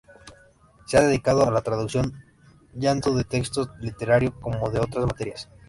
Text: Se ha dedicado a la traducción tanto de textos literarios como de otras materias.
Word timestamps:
Se 0.87 0.97
ha 0.97 1.01
dedicado 1.05 1.45
a 1.47 1.51
la 1.51 1.61
traducción 1.61 2.11
tanto 2.81 3.13
de 3.13 3.23
textos 3.23 3.69
literarios 3.81 4.33
como 4.41 4.67
de 4.71 4.79
otras 4.79 5.05
materias. 5.05 5.47